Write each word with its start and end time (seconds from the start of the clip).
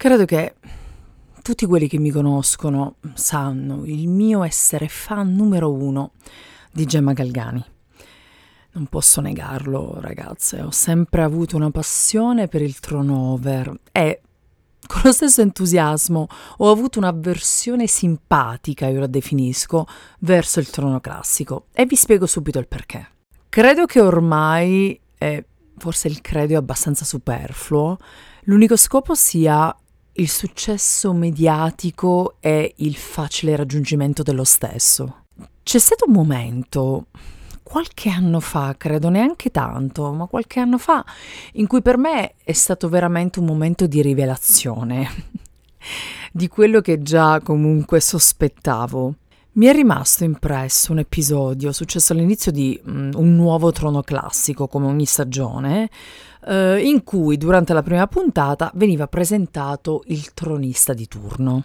Credo 0.00 0.24
che 0.24 0.54
tutti 1.42 1.66
quelli 1.66 1.86
che 1.86 1.98
mi 1.98 2.08
conoscono 2.08 2.94
sanno 3.12 3.84
il 3.84 4.08
mio 4.08 4.42
essere 4.42 4.88
fan 4.88 5.34
numero 5.34 5.70
uno 5.74 6.12
di 6.72 6.86
Gemma 6.86 7.12
Galgani. 7.12 7.62
Non 8.72 8.86
posso 8.86 9.20
negarlo, 9.20 9.98
ragazze, 10.00 10.62
ho 10.62 10.70
sempre 10.70 11.20
avuto 11.20 11.56
una 11.56 11.70
passione 11.70 12.48
per 12.48 12.62
il 12.62 12.80
Tronover 12.80 13.78
e 13.92 14.22
con 14.86 15.02
lo 15.04 15.12
stesso 15.12 15.42
entusiasmo 15.42 16.28
ho 16.56 16.70
avuto 16.70 16.98
un'avversione 16.98 17.86
simpatica, 17.86 18.86
io 18.86 19.00
la 19.00 19.06
definisco, 19.06 19.86
verso 20.20 20.60
il 20.60 20.70
trono 20.70 20.98
classico 21.00 21.66
e 21.74 21.84
vi 21.84 21.96
spiego 21.96 22.24
subito 22.24 22.58
il 22.58 22.68
perché. 22.68 23.06
Credo 23.50 23.84
che 23.84 24.00
ormai, 24.00 24.98
e 25.18 25.44
forse 25.76 26.08
il 26.08 26.22
credo 26.22 26.54
è 26.54 26.56
abbastanza 26.56 27.04
superfluo, 27.04 27.98
l'unico 28.44 28.78
scopo 28.78 29.14
sia 29.14 29.76
il 30.20 30.28
successo 30.28 31.14
mediatico 31.14 32.36
e 32.40 32.74
il 32.76 32.94
facile 32.94 33.56
raggiungimento 33.56 34.22
dello 34.22 34.44
stesso. 34.44 35.24
C'è 35.62 35.78
stato 35.78 36.04
un 36.06 36.12
momento, 36.12 37.06
qualche 37.62 38.10
anno 38.10 38.38
fa, 38.38 38.74
credo 38.76 39.08
neanche 39.08 39.50
tanto, 39.50 40.12
ma 40.12 40.26
qualche 40.26 40.60
anno 40.60 40.76
fa, 40.76 41.02
in 41.54 41.66
cui 41.66 41.80
per 41.80 41.96
me 41.96 42.34
è 42.44 42.52
stato 42.52 42.90
veramente 42.90 43.38
un 43.38 43.46
momento 43.46 43.86
di 43.86 44.02
rivelazione 44.02 45.08
di 46.32 46.48
quello 46.48 46.82
che 46.82 47.00
già 47.00 47.40
comunque 47.40 47.98
sospettavo. 48.00 49.14
Mi 49.52 49.66
è 49.66 49.72
rimasto 49.72 50.22
impresso 50.22 50.92
un 50.92 51.00
episodio 51.00 51.72
successo 51.72 52.12
all'inizio 52.12 52.52
di 52.52 52.80
um, 52.84 53.10
un 53.16 53.34
nuovo 53.34 53.72
trono 53.72 54.00
classico, 54.00 54.68
come 54.68 54.86
ogni 54.86 55.06
stagione, 55.06 55.90
eh, 56.46 56.80
in 56.86 57.02
cui 57.02 57.36
durante 57.36 57.72
la 57.72 57.82
prima 57.82 58.06
puntata 58.06 58.70
veniva 58.74 59.08
presentato 59.08 60.04
il 60.06 60.32
tronista 60.34 60.92
di 60.92 61.08
turno. 61.08 61.64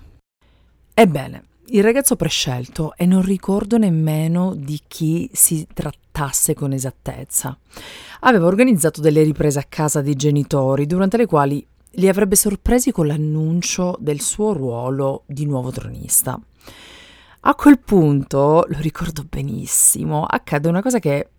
Ebbene, 0.96 1.44
il 1.68 1.84
ragazzo 1.84 2.16
prescelto, 2.16 2.96
e 2.98 3.05
non 3.05 3.22
ricordo 3.22 3.77
nemmeno 3.77 4.55
di 4.55 4.82
chi 4.88 5.30
si 5.32 5.68
trattasse 5.72 6.55
con 6.55 6.72
esattezza, 6.72 7.55
aveva 8.22 8.48
organizzato 8.48 8.99
delle 8.99 9.22
riprese 9.22 9.60
a 9.60 9.66
casa 9.70 10.02
dei 10.02 10.16
genitori, 10.16 10.88
durante 10.88 11.18
le 11.18 11.27
quali 11.27 11.64
li 11.98 12.10
avrebbe 12.10 12.36
sorpresi 12.36 12.92
con 12.92 13.05
l'annuncio 13.05 13.96
del 13.99 14.22
suo 14.22 14.54
ruolo 14.54 15.22
di 15.27 15.46
nuovo 15.46 15.70
tronista. 15.70 16.40
A 17.48 17.54
quel 17.54 17.77
punto, 17.77 18.65
lo 18.68 18.77
ricordo 18.79 19.24
benissimo, 19.29 20.26
accade 20.26 20.68
una 20.68 20.82
cosa 20.82 20.98
che 20.98 21.29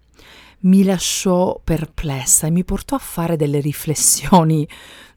mi 0.61 0.85
lasciò 0.85 1.61
perplessa 1.63 2.47
e 2.47 2.51
mi 2.51 2.63
portò 2.63 2.95
a 2.95 3.01
fare 3.01 3.35
delle 3.35 3.59
riflessioni, 3.59 4.67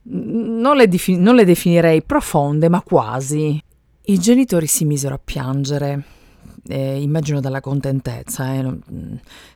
non 0.02 0.76
le, 0.76 0.88
defi- 0.88 1.18
non 1.18 1.36
le 1.36 1.46
definirei 1.46 2.02
profonde, 2.02 2.70
ma 2.70 2.82
quasi. 2.82 3.62
I 4.06 4.18
genitori 4.18 4.66
si 4.66 4.84
misero 4.84 5.14
a 5.14 5.22
piangere, 5.24 6.04
eh, 6.68 7.00
immagino 7.00 7.40
dalla 7.40 7.62
contentezza, 7.62 8.52
eh. 8.56 8.80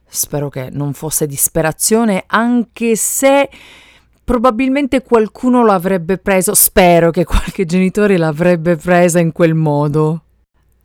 spero 0.06 0.50
che 0.50 0.70
non 0.72 0.94
fosse 0.94 1.26
disperazione, 1.26 2.26
anche 2.28 2.96
se 2.96 3.50
probabilmente 4.24 5.02
qualcuno 5.02 5.66
l'avrebbe 5.66 6.20
preso, 6.20 6.54
spero 6.54 7.10
che 7.10 7.24
qualche 7.24 7.66
genitore 7.66 8.18
l'avrebbe 8.18 8.76
presa 8.76 9.18
in 9.18 9.32
quel 9.32 9.56
modo. 9.56 10.23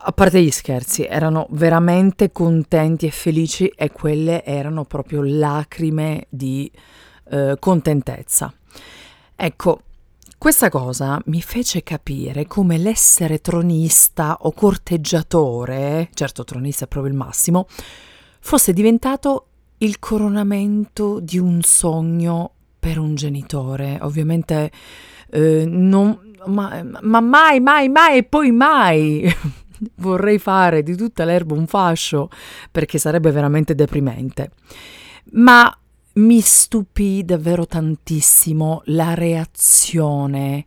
A 0.00 0.12
parte 0.12 0.41
gli 0.41 0.50
scherzi, 0.50 1.04
erano 1.04 1.48
veramente 1.50 2.30
contenti 2.30 3.06
e 3.06 3.10
felici 3.10 3.66
e 3.66 3.91
quelle 3.91 4.44
erano 4.44 4.84
proprio 4.84 5.22
lacrime 5.24 6.27
di 6.28 6.70
eh, 7.30 7.56
contentezza. 7.58 8.52
Ecco, 9.34 9.80
questa 10.38 10.68
cosa 10.68 11.20
mi 11.27 11.42
fece 11.42 11.82
capire 11.82 12.46
come 12.46 12.78
l'essere 12.78 13.40
tronista 13.40 14.38
o 14.42 14.52
corteggiatore, 14.52 16.10
certo 16.14 16.44
tronista 16.44 16.84
è 16.84 16.88
proprio 16.88 17.12
il 17.12 17.18
massimo, 17.18 17.66
fosse 18.38 18.73
diventato 18.73 19.46
il 19.78 19.98
coronamento 19.98 21.18
di 21.18 21.39
un 21.39 21.61
sogno 21.62 22.52
per 22.78 22.98
un 22.98 23.17
genitore. 23.17 23.98
Ovviamente 24.02 24.70
eh, 25.30 25.64
non, 25.67 26.34
ma, 26.46 26.84
ma 27.00 27.20
mai, 27.20 27.58
mai, 27.58 27.89
mai 27.89 28.18
e 28.18 28.23
poi 28.23 28.52
mai 28.52 29.34
vorrei 29.96 30.39
fare 30.39 30.83
di 30.83 30.96
tutta 30.96 31.24
l'erba 31.24 31.55
un 31.55 31.66
fascio 31.66 32.30
perché 32.70 32.98
sarebbe 32.98 33.30
veramente 33.30 33.74
deprimente. 33.74 34.50
Ma 35.33 35.77
mi 36.14 36.40
stupì 36.40 37.24
davvero 37.24 37.66
tantissimo 37.66 38.83
la 38.86 39.14
reazione 39.14 40.67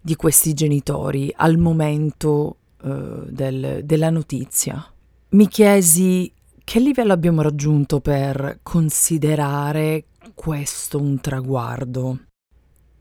di 0.00 0.16
questi 0.16 0.54
genitori 0.54 1.32
al 1.36 1.58
momento 1.58 2.56
uh, 2.82 3.24
del, 3.26 3.80
della 3.84 4.10
notizia. 4.10 4.84
Mi 5.30 5.48
chiesi 5.48 6.32
che 6.64 6.80
livello 6.80 7.12
abbiamo 7.12 7.42
raggiunto 7.42 8.00
per 8.00 8.60
considerare 8.62 10.04
questo 10.34 10.98
un 11.00 11.20
traguardo. 11.20 12.18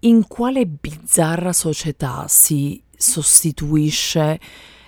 In 0.01 0.27
quale 0.27 0.65
bizzarra 0.65 1.53
società 1.53 2.25
si 2.27 2.81
sostituisce 2.95 4.39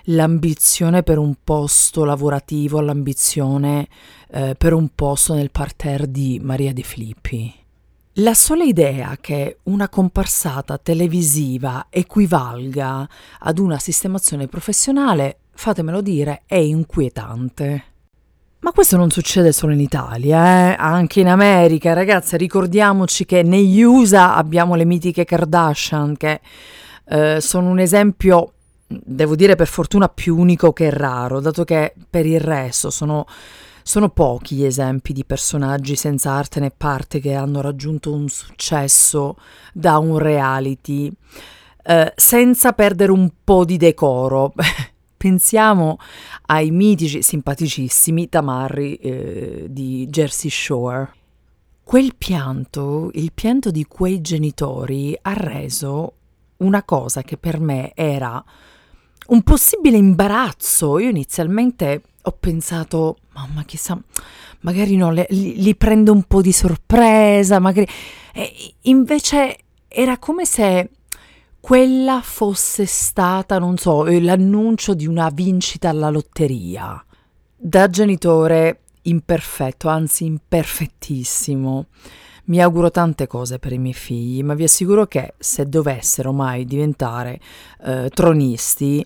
l'ambizione 0.04 1.02
per 1.02 1.18
un 1.18 1.34
posto 1.42 2.04
lavorativo 2.04 2.78
all'ambizione 2.78 3.88
eh, 4.30 4.54
per 4.56 4.72
un 4.72 4.88
posto 4.94 5.34
nel 5.34 5.50
parterre 5.50 6.10
di 6.10 6.40
Maria 6.42 6.72
De 6.72 6.82
Filippi. 6.82 7.54
La 8.16 8.34
sola 8.34 8.64
idea 8.64 9.16
che 9.20 9.58
una 9.64 9.88
comparsata 9.88 10.76
televisiva 10.76 11.86
equivalga 11.88 13.08
ad 13.38 13.58
una 13.58 13.78
sistemazione 13.78 14.48
professionale, 14.48 15.38
fatemelo 15.54 16.02
dire, 16.02 16.42
è 16.44 16.56
inquietante. 16.56 17.84
Ma 18.60 18.70
questo 18.70 18.96
non 18.96 19.10
succede 19.10 19.50
solo 19.50 19.72
in 19.72 19.80
Italia, 19.80 20.72
eh? 20.72 20.76
anche 20.78 21.20
in 21.20 21.26
America, 21.26 21.94
ragazzi, 21.94 22.36
ricordiamoci 22.36 23.24
che 23.24 23.42
negli 23.42 23.82
USA 23.82 24.36
abbiamo 24.36 24.74
le 24.74 24.84
mitiche 24.84 25.24
Kardashian 25.24 26.16
che 26.16 26.40
eh, 27.08 27.40
sono 27.40 27.70
un 27.70 27.80
esempio 27.80 28.52
devo 29.04 29.36
dire 29.36 29.54
per 29.54 29.68
fortuna 29.68 30.08
più 30.08 30.36
unico 30.36 30.72
che 30.72 30.90
raro, 30.90 31.40
dato 31.40 31.64
che 31.64 31.94
per 32.08 32.26
il 32.26 32.40
resto 32.40 32.90
sono, 32.90 33.26
sono 33.82 34.08
pochi 34.10 34.56
gli 34.56 34.64
esempi 34.64 35.12
di 35.12 35.24
personaggi 35.24 35.96
senza 35.96 36.32
arte 36.32 36.60
né 36.60 36.70
parte 36.70 37.20
che 37.20 37.34
hanno 37.34 37.60
raggiunto 37.60 38.12
un 38.12 38.28
successo 38.28 39.36
da 39.72 39.98
un 39.98 40.18
reality 40.18 41.12
eh, 41.84 42.12
senza 42.14 42.72
perdere 42.72 43.12
un 43.12 43.30
po' 43.42 43.64
di 43.64 43.76
decoro. 43.76 44.52
Pensiamo 45.16 45.98
ai 46.46 46.70
mitici, 46.70 47.22
simpaticissimi 47.22 48.28
tamarri 48.28 48.96
eh, 48.96 49.66
di 49.68 50.06
Jersey 50.08 50.50
Shore. 50.50 51.12
Quel 51.84 52.14
pianto, 52.16 53.10
il 53.14 53.32
pianto 53.32 53.70
di 53.70 53.84
quei 53.84 54.20
genitori, 54.20 55.16
ha 55.20 55.32
reso 55.34 56.14
una 56.58 56.82
cosa 56.84 57.22
che 57.22 57.36
per 57.36 57.60
me 57.60 57.92
era 57.94 58.42
un 59.28 59.42
possibile 59.42 59.96
imbarazzo. 59.96 60.98
Io 60.98 61.08
inizialmente 61.08 62.02
ho 62.22 62.36
pensato, 62.38 63.18
mamma 63.34 63.64
chissà, 63.64 64.00
magari 64.60 64.96
no, 64.96 65.10
le, 65.10 65.26
li, 65.30 65.74
prendo 65.74 66.12
un 66.12 66.22
po' 66.24 66.40
di 66.40 66.52
sorpresa, 66.52 67.58
magari... 67.58 67.88
E 68.34 68.74
invece 68.82 69.56
era 69.88 70.18
come 70.18 70.46
se 70.46 70.90
quella 71.60 72.20
fosse 72.22 72.86
stata, 72.86 73.58
non 73.58 73.76
so, 73.76 74.04
l'annuncio 74.04 74.94
di 74.94 75.06
una 75.06 75.28
vincita 75.28 75.88
alla 75.88 76.08
lotteria. 76.08 77.04
Da 77.56 77.88
genitore 77.88 78.80
imperfetto, 79.02 79.88
anzi 79.88 80.24
imperfettissimo. 80.24 81.86
Mi 82.44 82.60
auguro 82.60 82.90
tante 82.90 83.26
cose 83.26 83.58
per 83.58 83.72
i 83.72 83.78
miei 83.78 83.94
figli, 83.94 84.42
ma 84.42 84.54
vi 84.54 84.64
assicuro 84.64 85.06
che 85.06 85.34
se 85.38 85.68
dovessero 85.68 86.32
mai 86.32 86.64
diventare 86.64 87.40
eh, 87.84 88.10
tronisti, 88.12 89.04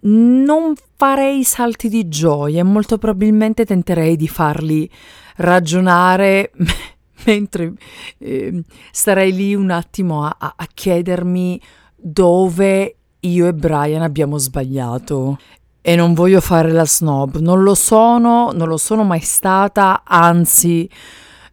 non 0.00 0.74
farei 0.96 1.42
salti 1.44 1.88
di 1.88 2.08
gioia 2.08 2.60
e 2.60 2.64
molto 2.64 2.98
probabilmente 2.98 3.64
tenterei 3.64 4.16
di 4.16 4.28
farli 4.28 4.88
ragionare 5.36 6.52
mentre 7.24 7.72
eh, 8.18 8.62
starei 8.92 9.32
lì 9.32 9.54
un 9.54 9.70
attimo 9.70 10.24
a, 10.24 10.36
a, 10.38 10.54
a 10.56 10.66
chiedermi 10.72 11.60
dove 11.96 12.96
io 13.20 13.46
e 13.46 13.54
Brian 13.54 14.02
abbiamo 14.02 14.38
sbagliato. 14.38 15.38
E 15.80 15.96
non 15.96 16.12
voglio 16.12 16.40
fare 16.40 16.70
la 16.70 16.84
snob, 16.84 17.38
non 17.38 17.62
lo 17.62 17.74
sono, 17.74 18.50
non 18.52 18.68
lo 18.68 18.76
sono 18.76 19.04
mai 19.04 19.20
stata, 19.20 20.02
anzi 20.04 20.88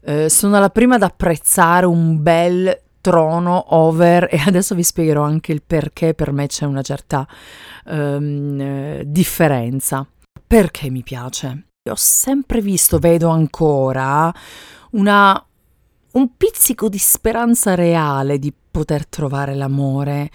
eh, 0.06 0.30
sono 0.30 0.60
la 0.60 0.70
prima 0.70 0.96
ad 0.96 1.02
apprezzare 1.02 1.88
un 1.88 2.22
bel 2.22 2.82
trono 3.02 3.76
over 3.76 4.28
e 4.32 4.42
adesso 4.46 4.76
vi 4.76 4.84
spiegherò 4.84 5.24
anche 5.24 5.52
il 5.52 5.64
perché 5.66 6.14
per 6.14 6.32
me 6.32 6.48
c'è 6.48 6.66
una 6.66 6.82
certa 6.82 7.28
um, 7.86 9.02
differenza. 9.04 10.08
Perché 10.48 10.90
mi 10.90 11.02
piace? 11.02 11.68
Ho 11.90 11.96
sempre 11.96 12.62
visto, 12.62 13.00
vedo 13.00 13.30
ancora, 13.30 14.34
una, 14.92 15.46
un 16.12 16.30
pizzico 16.38 16.88
di 16.88 16.98
speranza 16.98 17.76
reale 17.76 18.38
di 18.40 18.54
poter 18.72 19.08
trovare 19.08 19.56
l'amore 19.56 20.30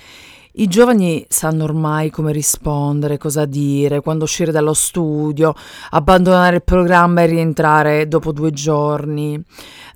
I 0.53 0.67
giovani 0.67 1.25
sanno 1.29 1.65
ormai 1.65 2.11
come 2.11 2.33
rispondere, 2.33 3.19
cosa 3.19 3.45
dire, 3.45 4.01
quando 4.01 4.25
uscire 4.25 4.51
dallo 4.51 4.75
studio, 4.75 5.55
abbandonare 5.91 6.57
il 6.57 6.63
programma 6.63 7.23
e 7.23 7.27
rientrare 7.27 8.09
dopo 8.09 8.33
due 8.33 8.51
giorni. 8.51 9.41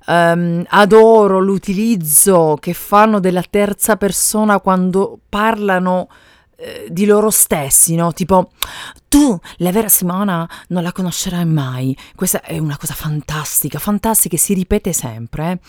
Um, 0.07 0.63
adoro 0.69 1.39
l'utilizzo 1.39 2.57
che 2.59 2.73
fanno 2.73 3.19
della 3.19 3.43
terza 3.49 3.97
persona 3.97 4.59
quando 4.59 5.19
parlano 5.27 6.07
eh, 6.57 6.87
di 6.89 7.05
loro 7.05 7.31
stessi, 7.31 7.95
no? 7.95 8.13
Tipo, 8.13 8.51
tu, 9.09 9.37
la 9.57 9.71
vera 9.71 9.89
Simona, 9.89 10.49
non 10.69 10.83
la 10.83 10.93
conoscerai 10.93 11.45
mai. 11.45 11.97
Questa 12.15 12.41
è 12.41 12.57
una 12.59 12.77
cosa 12.77 12.93
fantastica, 12.93 13.77
fantastica, 13.77 14.37
si 14.37 14.53
ripete 14.53 14.93
sempre. 14.93 15.59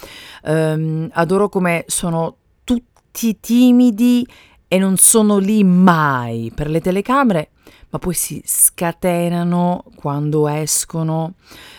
Um, 0.44 1.08
adoro 1.12 1.48
come 1.48 1.84
sono 1.88 2.36
tutti 2.62 3.38
timidi 3.40 4.24
e 4.68 4.78
non 4.78 4.96
sono 4.96 5.38
lì 5.38 5.62
mai 5.64 6.50
per 6.54 6.68
le 6.68 6.80
telecamere, 6.80 7.50
ma 7.90 7.98
poi 7.98 8.14
si 8.14 8.42
scatenano 8.44 9.84
quando 9.94 10.48
escono 10.48 11.34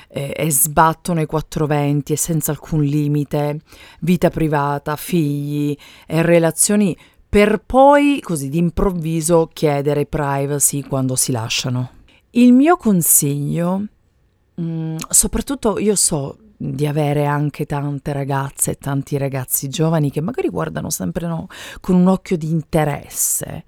eh, 0.07 0.33
e 0.35 0.51
sbattono 0.51 1.21
i 1.21 1.25
420 1.25 2.13
e 2.13 2.17
senza 2.17 2.51
alcun 2.51 2.83
limite, 2.83 3.59
vita 3.99 4.29
privata, 4.29 4.95
figli 4.95 5.77
e 6.05 6.21
relazioni 6.21 6.97
per 7.29 7.61
poi 7.65 8.21
così 8.21 8.49
d'improvviso 8.49 9.49
chiedere 9.51 10.05
privacy 10.05 10.81
quando 10.81 11.15
si 11.15 11.31
lasciano. 11.31 11.91
Il 12.31 12.53
mio 12.53 12.77
consiglio, 12.77 13.83
mh, 14.55 14.63
mm, 14.63 14.95
soprattutto 15.09 15.77
io 15.77 15.95
so 15.95 16.37
di 16.57 16.87
avere 16.87 17.25
anche 17.25 17.65
tante 17.65 18.11
ragazze 18.11 18.71
e 18.71 18.77
tanti 18.77 19.17
ragazzi 19.17 19.69
giovani 19.69 20.09
che 20.09 20.21
magari 20.21 20.49
guardano 20.49 20.89
sempre 20.89 21.27
no, 21.27 21.47
con 21.79 21.95
un 21.95 22.07
occhio 22.07 22.35
di 22.35 22.49
interesse 22.49 23.63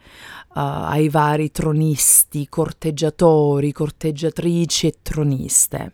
uh, 0.56 0.59
ai 0.59 1.07
vari 1.07 1.51
tronisti, 1.51 2.50
corteggiatori, 2.50 3.71
corteggiatrici 3.71 4.88
e 4.88 4.95
troniste. 5.03 5.94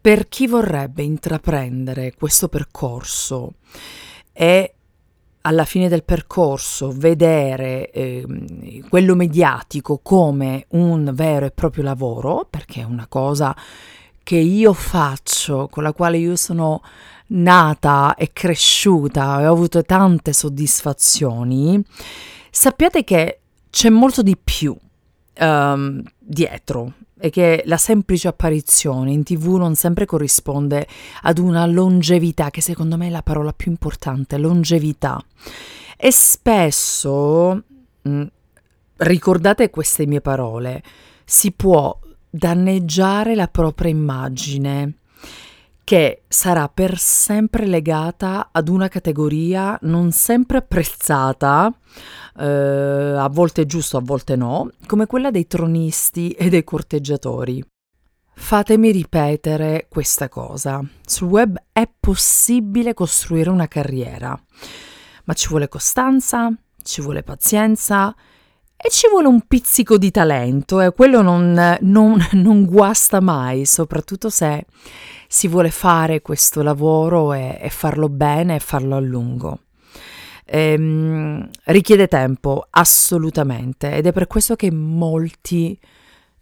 Per 0.00 0.28
chi 0.28 0.48
vorrebbe 0.48 1.04
intraprendere 1.04 2.14
questo 2.14 2.48
percorso 2.48 3.54
e 4.32 4.74
alla 5.42 5.64
fine 5.64 5.88
del 5.88 6.04
percorso 6.04 6.92
vedere 6.92 7.90
eh, 7.90 8.82
quello 8.88 9.14
mediatico 9.14 9.98
come 10.02 10.66
un 10.70 11.10
vero 11.14 11.46
e 11.46 11.50
proprio 11.50 11.84
lavoro, 11.84 12.46
perché 12.48 12.80
è 12.80 12.84
una 12.84 13.06
cosa 13.08 13.54
che 14.22 14.36
io 14.36 14.72
faccio, 14.72 15.68
con 15.70 15.82
la 15.82 15.92
quale 15.92 16.18
io 16.18 16.36
sono 16.36 16.82
nata 17.28 18.14
e 18.14 18.30
cresciuta 18.32 19.40
e 19.40 19.46
ho 19.46 19.52
avuto 19.52 19.82
tante 19.82 20.32
soddisfazioni, 20.32 21.82
sappiate 22.50 23.04
che 23.04 23.40
c'è 23.70 23.88
molto 23.88 24.22
di 24.22 24.36
più 24.36 24.76
um, 25.38 26.02
dietro 26.18 26.92
e 27.18 27.30
che 27.30 27.62
la 27.66 27.76
semplice 27.76 28.28
apparizione 28.28 29.12
in 29.12 29.22
tv 29.22 29.54
non 29.54 29.76
sempre 29.76 30.06
corrisponde 30.06 30.86
ad 31.22 31.38
una 31.38 31.64
longevità, 31.66 32.50
che 32.50 32.60
secondo 32.60 32.96
me 32.96 33.06
è 33.06 33.10
la 33.10 33.22
parola 33.22 33.52
più 33.52 33.70
importante, 33.70 34.38
longevità. 34.38 35.24
E 35.96 36.10
spesso, 36.10 37.62
mh, 38.02 38.10
mm, 38.10 38.22
ricordate 38.96 39.70
queste 39.70 40.04
mie 40.04 40.20
parole, 40.20 40.82
si 41.24 41.52
può 41.52 41.96
danneggiare 42.34 43.34
la 43.34 43.46
propria 43.46 43.90
immagine 43.90 44.94
che 45.84 46.22
sarà 46.28 46.68
per 46.68 46.96
sempre 46.96 47.66
legata 47.66 48.48
ad 48.50 48.68
una 48.68 48.88
categoria 48.88 49.76
non 49.82 50.10
sempre 50.12 50.58
apprezzata, 50.58 51.70
eh, 52.38 52.46
a 52.46 53.28
volte 53.28 53.66
giusto, 53.66 53.98
a 53.98 54.00
volte 54.02 54.34
no, 54.36 54.70
come 54.86 55.06
quella 55.06 55.30
dei 55.30 55.46
tronisti 55.46 56.30
e 56.30 56.48
dei 56.48 56.64
corteggiatori. 56.64 57.62
Fatemi 58.34 58.90
ripetere 58.90 59.86
questa 59.90 60.30
cosa. 60.30 60.82
Sul 61.04 61.28
web 61.28 61.62
è 61.72 61.86
possibile 62.00 62.94
costruire 62.94 63.50
una 63.50 63.68
carriera, 63.68 64.40
ma 65.24 65.34
ci 65.34 65.48
vuole 65.48 65.68
costanza, 65.68 66.50
ci 66.82 67.02
vuole 67.02 67.22
pazienza 67.22 68.14
e 68.84 68.90
ci 68.90 69.08
vuole 69.08 69.28
un 69.28 69.42
pizzico 69.42 69.96
di 69.96 70.10
talento 70.10 70.80
e 70.80 70.90
quello 70.90 71.22
non, 71.22 71.78
non, 71.82 72.26
non 72.32 72.64
guasta 72.64 73.20
mai, 73.20 73.64
soprattutto 73.64 74.28
se 74.28 74.66
si 75.28 75.46
vuole 75.46 75.70
fare 75.70 76.20
questo 76.20 76.62
lavoro 76.62 77.32
e, 77.32 77.58
e 77.60 77.70
farlo 77.70 78.08
bene 78.08 78.56
e 78.56 78.58
farlo 78.58 78.96
a 78.96 79.00
lungo. 79.00 79.60
Ehm, 80.44 81.48
richiede 81.66 82.08
tempo, 82.08 82.66
assolutamente, 82.70 83.94
ed 83.94 84.06
è 84.06 84.12
per 84.12 84.26
questo 84.26 84.56
che 84.56 84.72
molti 84.72 85.78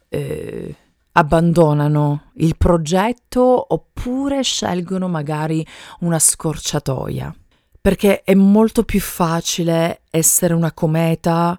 eh, 0.08 0.74
abbandonano 1.12 2.30
il 2.36 2.56
progetto 2.56 3.66
oppure 3.68 4.42
scelgono 4.42 5.08
magari 5.08 5.64
una 6.00 6.18
scorciatoia, 6.18 7.34
perché 7.78 8.22
è 8.22 8.34
molto 8.34 8.82
più 8.84 9.00
facile 9.00 10.00
essere 10.08 10.54
una 10.54 10.72
cometa 10.72 11.58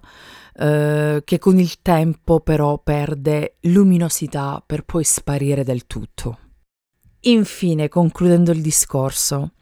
eh, 0.54 1.22
che 1.24 1.38
con 1.38 1.58
il 1.58 1.80
tempo 1.80 2.40
però 2.40 2.78
perde 2.78 3.56
luminosità 3.62 4.62
per 4.64 4.84
poi 4.84 5.04
sparire 5.04 5.64
del 5.64 5.86
tutto. 5.86 6.38
Infine, 7.20 7.88
concludendo 7.88 8.50
il 8.50 8.60
discorso, 8.60 9.52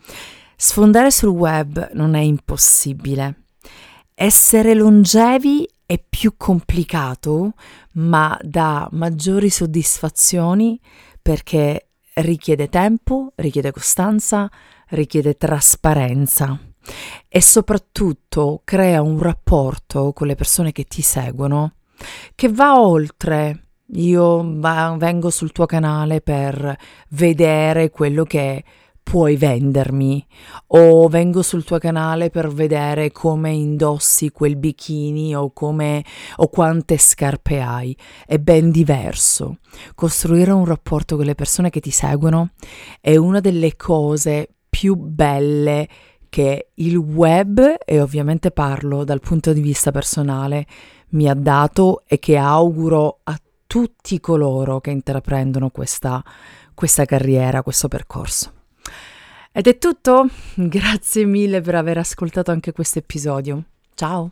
sfondare 0.56 1.10
sul 1.10 1.28
web 1.28 1.90
non 1.92 2.14
è 2.14 2.20
impossibile. 2.20 3.44
Essere 4.14 4.74
longevi 4.74 5.68
è 5.84 6.02
più 6.08 6.34
complicato, 6.36 7.52
ma 7.92 8.38
dà 8.42 8.88
maggiori 8.92 9.50
soddisfazioni 9.50 10.80
perché 11.20 11.88
richiede 12.14 12.68
tempo, 12.68 13.32
richiede 13.36 13.72
costanza, 13.72 14.48
richiede 14.88 15.36
trasparenza 15.36 16.58
e 17.28 17.42
soprattutto 17.42 18.62
crea 18.64 19.02
un 19.02 19.18
rapporto 19.18 20.12
con 20.12 20.26
le 20.26 20.34
persone 20.34 20.72
che 20.72 20.84
ti 20.84 21.02
seguono 21.02 21.74
che 22.34 22.48
va 22.48 22.80
oltre. 22.80 23.64
Io 23.94 24.42
vengo 24.58 25.30
sul 25.30 25.50
tuo 25.50 25.66
canale 25.66 26.20
per 26.20 26.76
vedere 27.08 27.90
quello 27.90 28.22
che 28.22 28.62
puoi 29.02 29.36
vendermi 29.36 30.24
o 30.68 31.08
vengo 31.08 31.42
sul 31.42 31.64
tuo 31.64 31.78
canale 31.78 32.30
per 32.30 32.48
vedere 32.52 33.10
come 33.10 33.50
indossi 33.50 34.30
quel 34.30 34.56
bikini 34.56 35.34
o 35.34 35.52
come 35.52 36.04
o 36.36 36.48
quante 36.48 36.96
scarpe 36.98 37.60
hai. 37.60 37.96
È 38.24 38.38
ben 38.38 38.70
diverso. 38.70 39.58
Costruire 39.96 40.52
un 40.52 40.64
rapporto 40.64 41.16
con 41.16 41.24
le 41.24 41.34
persone 41.34 41.70
che 41.70 41.80
ti 41.80 41.90
seguono 41.90 42.50
è 43.00 43.16
una 43.16 43.40
delle 43.40 43.74
cose 43.74 44.48
più 44.68 44.94
belle 44.94 45.88
che 46.30 46.68
il 46.74 46.96
web 46.96 47.60
e 47.84 48.00
ovviamente 48.00 48.50
parlo 48.50 49.04
dal 49.04 49.20
punto 49.20 49.52
di 49.52 49.60
vista 49.60 49.90
personale 49.90 50.66
mi 51.10 51.28
ha 51.28 51.34
dato 51.34 52.04
e 52.06 52.18
che 52.18 52.36
auguro 52.38 53.18
a 53.24 53.38
tutti 53.66 54.18
coloro 54.20 54.80
che 54.80 54.90
intraprendono 54.90 55.70
questa, 55.70 56.24
questa 56.72 57.04
carriera, 57.04 57.62
questo 57.62 57.88
percorso. 57.88 58.52
Ed 59.52 59.66
è 59.66 59.78
tutto, 59.78 60.28
grazie 60.54 61.24
mille 61.24 61.60
per 61.60 61.74
aver 61.74 61.98
ascoltato 61.98 62.50
anche 62.50 62.72
questo 62.72 63.00
episodio. 63.00 63.62
Ciao! 63.94 64.30